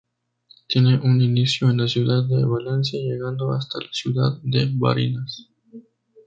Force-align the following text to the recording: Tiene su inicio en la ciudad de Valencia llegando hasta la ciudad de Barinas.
Tiene 0.67 0.99
su 0.99 1.05
inicio 1.05 1.69
en 1.69 1.77
la 1.77 1.87
ciudad 1.87 2.23
de 2.23 2.43
Valencia 2.43 2.99
llegando 2.99 3.53
hasta 3.53 3.77
la 3.79 3.91
ciudad 3.93 4.35
de 4.41 4.67
Barinas. 4.73 5.47